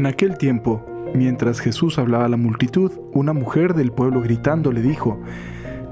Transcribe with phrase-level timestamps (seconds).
[0.00, 0.82] En aquel tiempo,
[1.14, 5.20] mientras Jesús hablaba a la multitud, una mujer del pueblo gritando le dijo,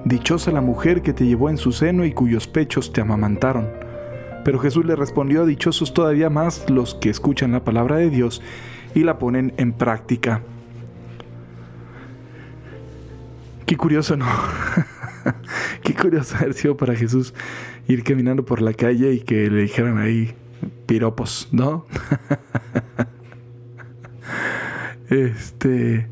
[0.06, 3.68] Dichosa la mujer que te llevó en su seno y cuyos pechos te amamantaron.
[4.46, 8.40] Pero Jesús le respondió, Dichosos todavía más los que escuchan la palabra de Dios
[8.94, 10.40] y la ponen en práctica.
[13.66, 14.24] Qué curioso, ¿no?
[15.82, 17.34] Qué curioso haber sido para Jesús
[17.86, 20.34] ir caminando por la calle y que le dijeran ahí
[20.86, 21.84] piropos, ¿no?
[25.10, 26.08] este,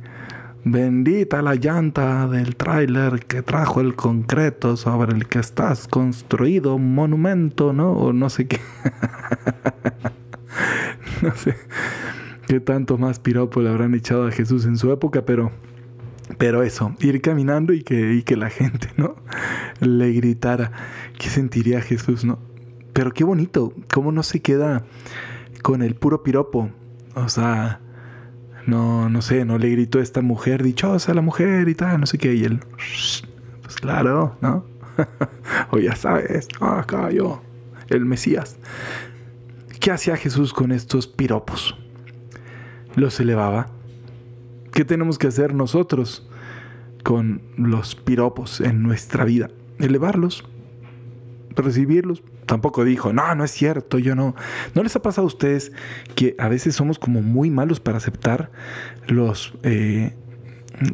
[0.65, 6.95] bendita la llanta del tráiler que trajo el concreto sobre el que estás construido un
[6.95, 7.93] monumento, ¿no?
[7.93, 8.61] O no sé qué.
[11.23, 11.57] no sé
[12.47, 15.51] qué tanto más piropo le habrán echado a Jesús en su época, pero
[16.39, 19.17] pero eso, ir caminando y que, y que la gente, ¿no?
[19.81, 20.73] Le gritara.
[21.19, 22.39] ¿Qué sentiría Jesús, no?
[22.93, 24.85] Pero qué bonito, cómo no se queda
[25.63, 26.71] con el puro piropo.
[27.15, 27.81] O sea,
[28.67, 32.07] no, no sé, no le gritó a esta mujer, dichosa la mujer y tal, no
[32.07, 32.35] sé qué.
[32.35, 32.61] Y él,
[33.63, 34.65] pues claro, ¿no?
[35.71, 37.43] o ya sabes, acá yo,
[37.89, 38.57] el Mesías.
[39.81, 41.77] ¿Qué hacía Jesús con estos piropos?
[42.95, 43.69] Los elevaba
[44.77, 46.29] ¿Qué tenemos que hacer nosotros
[47.03, 49.49] con los piropos en nuestra vida?
[49.79, 50.45] Elevarlos,
[51.63, 52.23] recibirlos.
[52.47, 54.35] Tampoco dijo, no, no es cierto, yo no.
[54.75, 55.73] ¿No les ha pasado a ustedes
[56.15, 58.51] que a veces somos como muy malos para aceptar
[59.09, 60.13] los, eh,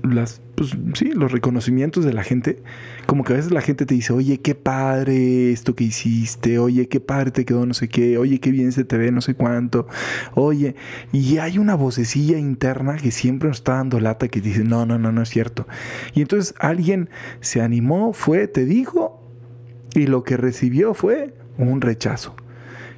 [0.02, 2.62] las, pues, sí, los reconocimientos de la gente.
[3.06, 6.88] Como que a veces la gente te dice, oye, qué padre esto que hiciste, oye,
[6.88, 9.34] qué padre te quedó no sé qué, oye, qué bien se te ve no sé
[9.34, 9.88] cuánto,
[10.34, 10.76] oye,
[11.12, 14.98] y hay una vocecilla interna que siempre nos está dando lata que dice, no, no,
[14.98, 15.66] no, no es cierto.
[16.14, 19.11] Y entonces alguien se animó, fue, te dijo,
[19.94, 22.34] y lo que recibió fue un rechazo.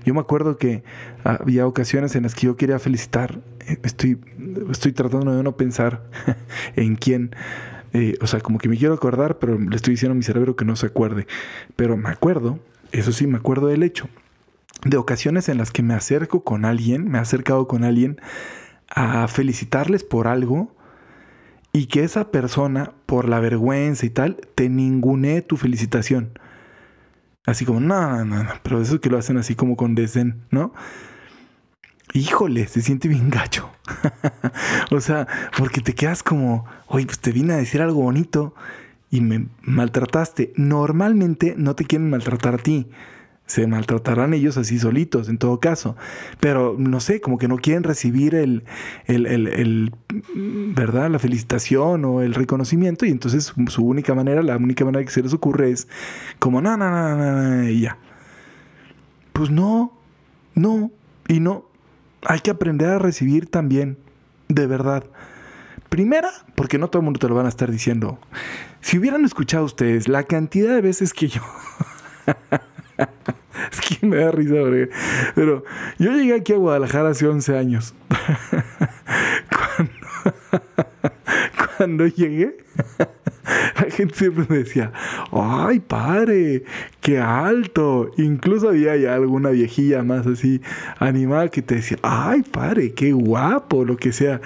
[0.05, 0.84] Yo me acuerdo que
[1.25, 4.19] había ocasiones en las que yo quería felicitar, eh, estoy,
[4.71, 6.03] estoy tratando de no pensar
[6.77, 7.34] en quién,
[7.94, 10.56] eh, o sea, como que me quiero acordar, pero le estoy diciendo a mi cerebro
[10.56, 11.27] que no se acuerde.
[11.75, 12.59] Pero me acuerdo,
[12.93, 14.09] eso sí, me acuerdo del hecho,
[14.84, 18.21] de ocasiones en las que me acerco con alguien, me he acercado con alguien
[18.91, 20.75] a felicitarles por algo
[21.72, 26.38] y que esa persona, por la vergüenza y tal, te ningunee tu felicitación.
[27.47, 30.72] Así como, no, no, no, pero eso que lo hacen así como con desdén, ¿no?
[32.15, 33.71] Híjole, se siente bien gacho.
[34.91, 35.27] o sea,
[35.59, 38.55] porque te quedas como, oye, pues te vine a decir algo bonito
[39.10, 40.53] y me maltrataste.
[40.56, 42.88] Normalmente no te quieren maltratar a ti
[43.47, 45.97] se maltratarán ellos así solitos en todo caso.
[46.41, 48.65] Pero no sé, como que no quieren recibir el,
[49.06, 49.93] el,
[50.34, 51.10] ¿verdad?
[51.10, 55.22] La felicitación o el reconocimiento y entonces su única manera, la única manera que se
[55.22, 55.88] les ocurre es
[56.38, 57.99] como, no, no, no, no, y ya.
[59.32, 59.93] Pues no,
[60.55, 60.91] no,
[61.28, 61.66] y no.
[62.26, 63.99] Hay que aprender a recibir también,
[64.49, 65.05] de verdad.
[65.91, 68.19] Primera, porque no todo el mundo te lo van a estar diciendo.
[68.81, 71.43] Si hubieran escuchado ustedes la cantidad de veces que yo
[73.72, 74.55] es que me da risa,
[75.34, 75.65] pero
[75.99, 77.94] yo llegué aquí a Guadalajara hace 11 años.
[81.77, 82.56] cuando llegué,
[83.77, 84.93] la gente siempre me decía,
[85.32, 86.65] ay padre,
[87.00, 88.10] qué alto.
[88.16, 90.61] Incluso había ya alguna viejilla más así
[90.99, 94.41] animada que te decía, ay padre, qué guapo, lo que sea.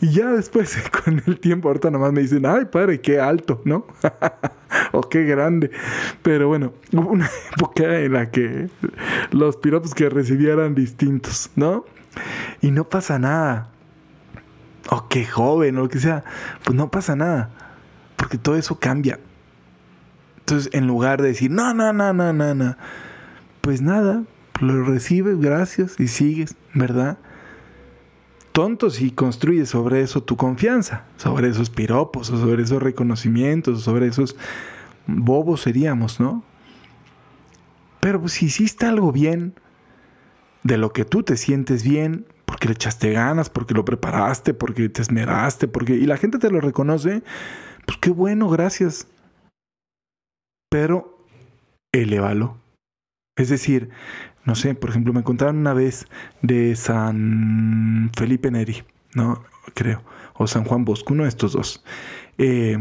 [0.00, 3.86] Y ya después, con el tiempo, ahorita nomás me dicen, ay padre, qué alto, ¿no?
[4.98, 5.70] o qué grande.
[6.22, 8.68] Pero bueno, hubo una época en la que
[9.30, 11.84] los piropos que recibía eran distintos, ¿no?
[12.60, 13.70] Y no pasa nada
[14.90, 16.24] o qué joven, o lo que sea,
[16.62, 17.50] pues no pasa nada,
[18.16, 19.18] porque todo eso cambia.
[20.40, 22.76] Entonces, en lugar de decir, no, no, no, no, no, no,
[23.60, 24.24] pues nada,
[24.60, 27.18] lo recibes, gracias, y sigues, ¿verdad?
[28.52, 33.80] Tonto si construyes sobre eso tu confianza, sobre esos piropos, o sobre esos reconocimientos, o
[33.80, 34.36] sobre esos
[35.06, 36.44] bobos seríamos, ¿no?
[38.00, 39.54] Pero pues, si hiciste algo bien,
[40.64, 44.88] de lo que tú te sientes bien, porque le echaste ganas, porque lo preparaste, porque
[44.88, 47.22] te esmeraste, porque y la gente te lo reconoce,
[47.86, 49.06] pues qué bueno, gracias.
[50.70, 51.26] Pero
[51.92, 52.56] elévalo.
[53.36, 53.90] Es decir,
[54.44, 56.06] no sé, por ejemplo, me contaron una vez
[56.42, 58.84] de San Felipe Neri,
[59.14, 59.42] ¿no?
[59.74, 60.02] Creo,
[60.34, 61.84] o San Juan Bosco, uno de estos dos.
[62.38, 62.76] Eh,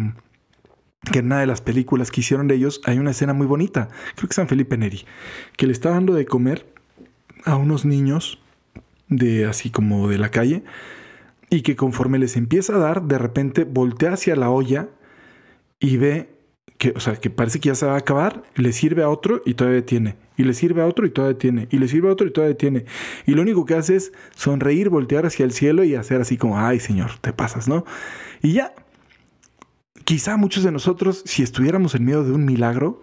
[1.11, 3.89] que en una de las películas que hicieron de ellos hay una escena muy bonita,
[4.15, 5.05] creo que San Felipe Neri,
[5.57, 6.65] que le está dando de comer
[7.45, 8.41] a unos niños
[9.09, 10.63] de así como de la calle
[11.49, 14.89] y que conforme les empieza a dar, de repente voltea hacia la olla
[15.79, 16.29] y ve
[16.77, 19.41] que, o sea, que parece que ya se va a acabar, le sirve a otro
[19.45, 20.15] y todavía tiene.
[20.35, 21.67] Y le sirve a otro y todavía tiene.
[21.69, 22.85] Y le sirve a otro y todavía tiene.
[23.25, 26.59] Y lo único que hace es sonreír, voltear hacia el cielo y hacer así como,
[26.59, 27.85] ay Señor, te pasas, ¿no?
[28.41, 28.73] Y ya.
[30.05, 33.01] Quizá muchos de nosotros, si estuviéramos en medio de un milagro,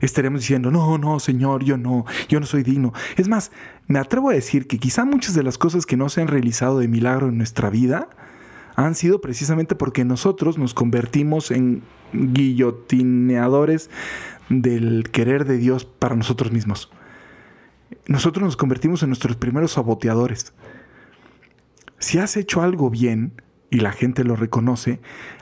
[0.00, 2.92] estaríamos diciendo, no, no, Señor, yo no, yo no soy digno.
[3.16, 3.50] Es más,
[3.86, 6.78] me atrevo a decir que quizá muchas de las cosas que no se han realizado
[6.78, 8.08] de milagro en nuestra vida
[8.76, 13.90] han sido precisamente porque nosotros nos convertimos en guillotineadores
[14.48, 16.90] del querer de Dios para nosotros mismos.
[18.06, 20.52] Nosotros nos convertimos en nuestros primeros saboteadores.
[21.98, 25.00] Si has hecho algo bien y la gente lo reconoce,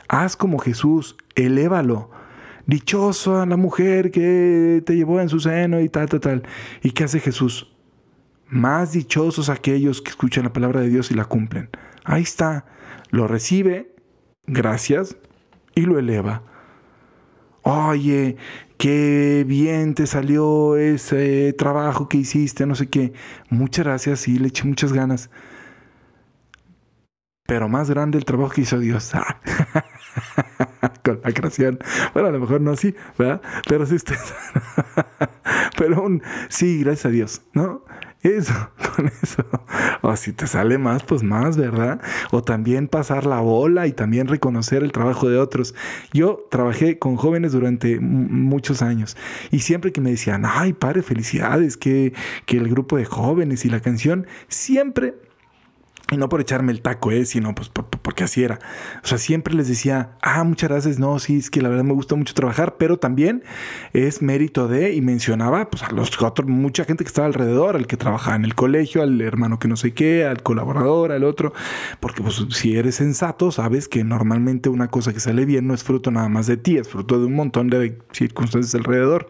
[0.09, 2.11] haz como Jesús, elévalo.
[2.67, 6.43] Dichoso a la mujer que te llevó en su seno y tal, tal, tal.
[6.83, 7.73] ¿Y qué hace Jesús?
[8.49, 11.71] Más dichosos aquellos que escuchan la palabra de Dios y la cumplen.
[12.05, 12.65] Ahí está.
[13.11, 13.95] Lo recibe,
[14.47, 15.17] gracias,
[15.77, 16.43] y lo eleva.
[17.63, 18.37] Oye,
[18.79, 23.13] qué bien te salió ese trabajo que hiciste, no sé qué.
[23.51, 25.31] Muchas gracias, sí, le eché muchas ganas.
[27.47, 29.13] Pero más grande el trabajo que hizo Dios.
[31.05, 31.79] Con la creación.
[32.13, 33.41] Bueno, a lo mejor no así, ¿verdad?
[33.69, 33.97] Pero sí.
[35.79, 36.09] Pero
[36.49, 37.85] sí, gracias a Dios, ¿no?
[38.23, 38.55] Eso,
[38.97, 39.45] con eso.
[40.03, 42.01] O si te sale más, pues más, ¿verdad?
[42.33, 45.75] O también pasar la bola y también reconocer el trabajo de otros.
[46.13, 49.17] Yo trabajé con jóvenes durante muchos años
[49.51, 52.15] y siempre que me decían, ay, padre, felicidades, que,
[52.47, 55.15] que el grupo de jóvenes y la canción, siempre
[56.11, 57.25] y no por echarme el taco, ¿eh?
[57.25, 58.61] sino pues porque así era.
[59.03, 61.95] O sea, siempre les decía, ah, muchas gracias, no, sí, es que la verdad me
[61.95, 63.43] gusta mucho trabajar, pero también
[63.93, 67.89] es mérito de, y mencionaba pues a los otros, mucha gente que estaba alrededor, al
[67.89, 71.53] que trabajaba en el colegio, al hermano que no sé qué, al colaborador, al otro,
[71.99, 75.83] porque pues si eres sensato, sabes que normalmente una cosa que sale bien no es
[75.83, 79.29] fruto nada más de ti, es fruto de un montón de circunstancias alrededor,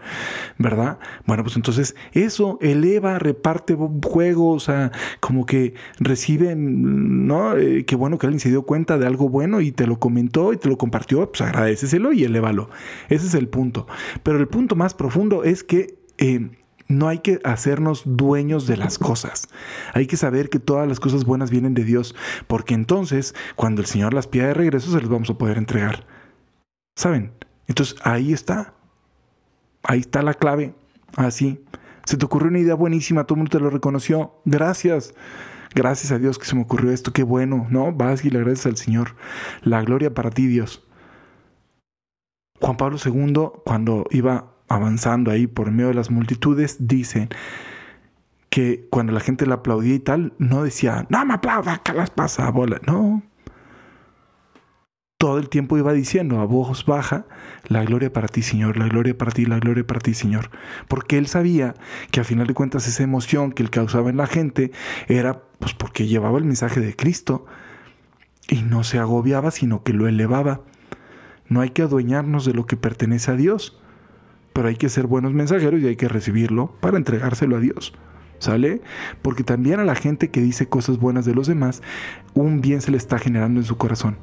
[0.58, 0.99] ¿verdad?
[1.25, 3.75] Bueno, pues entonces eso eleva, reparte
[4.05, 7.56] juego, o sea, como que reciben ¿no?
[7.56, 10.52] Eh, qué bueno que alguien se dio cuenta de algo bueno y te lo comentó
[10.52, 12.70] y te lo compartió, pues agradeceselo y elévalo.
[13.08, 13.86] Ese es el punto.
[14.22, 16.50] Pero el punto más profundo es que eh,
[16.88, 19.48] no hay que hacernos dueños de las cosas.
[19.94, 22.14] Hay que saber que todas las cosas buenas vienen de Dios,
[22.46, 26.06] porque entonces, cuando el Señor las pida de regreso, se las vamos a poder entregar.
[26.96, 27.32] ¿Saben?
[27.66, 28.74] Entonces ahí está.
[29.82, 30.74] Ahí está la clave.
[31.16, 31.62] Así.
[32.04, 34.34] Se te ocurrió una idea buenísima, todo el mundo te lo reconoció.
[34.44, 35.12] Gracias.
[35.76, 37.93] Gracias a Dios que se me ocurrió esto, qué bueno, ¿no?
[37.93, 39.14] Vas y le agradeces al Señor.
[39.61, 40.82] La gloria para ti, Dios.
[42.62, 47.28] Juan Pablo II, cuando iba avanzando ahí por medio de las multitudes, dice
[48.49, 52.08] que cuando la gente le aplaudía y tal, no decía, no me aplauda, que las
[52.08, 52.81] pasa, bola.
[52.87, 53.23] No,
[55.26, 57.26] todo el tiempo iba diciendo a voz baja,
[57.67, 60.50] la gloria para ti, Señor, la gloria para ti, la gloria para ti, Señor.
[60.87, 61.75] Porque él sabía
[62.12, 64.70] que a final de cuentas esa emoción que él causaba en la gente
[65.08, 67.44] era pues porque llevaba el mensaje de Cristo
[68.49, 70.61] y no se agobiaba, sino que lo elevaba.
[71.49, 73.81] No hay que adueñarnos de lo que pertenece a Dios,
[74.52, 77.94] pero hay que ser buenos mensajeros y hay que recibirlo para entregárselo a Dios.
[78.38, 78.81] ¿Sale?
[79.23, 81.83] Porque también a la gente que dice cosas buenas de los demás,
[82.35, 84.18] un bien se le está generando en su corazón.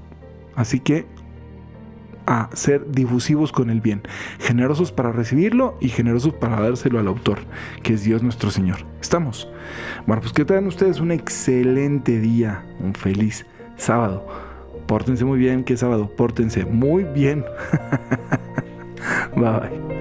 [0.55, 1.05] Así que
[2.25, 4.01] a ser difusivos con el bien,
[4.39, 7.39] generosos para recibirlo y generosos para dárselo al autor,
[7.81, 8.85] que es Dios nuestro Señor.
[9.01, 9.49] ¿Estamos?
[10.07, 13.45] Bueno, pues que tengan ustedes un excelente día, un feliz
[13.75, 14.25] sábado.
[14.87, 17.45] Pórtense muy bien, que sábado, pórtense muy bien.
[19.35, 19.92] bye bye.